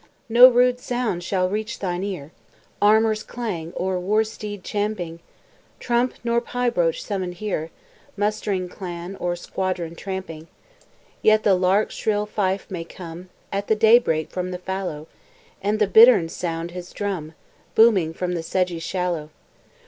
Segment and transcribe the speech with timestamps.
[0.29, 2.31] "No rude sound shall reach thine ear,
[2.81, 5.19] Armour's clang, or war steed champing,
[5.79, 7.69] Trump nor pibroch summon here
[8.17, 10.47] Mustering clan, or squadron tramping.
[11.21, 15.05] Yet the lark's shrill fife may come At the daybreak from the fallow,
[15.61, 17.35] And the bittern sound his drum,
[17.75, 19.29] Booming from the sedgy shallow.